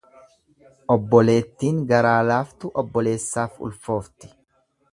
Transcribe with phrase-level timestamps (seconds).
[0.93, 4.31] Obboleettiin garaa laaftu obboleessaaf ulfoofti.